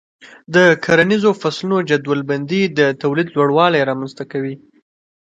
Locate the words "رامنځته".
3.89-4.23